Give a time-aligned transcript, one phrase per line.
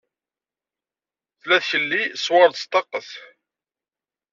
[1.39, 3.09] Tella tkelli ṣwared staqqet.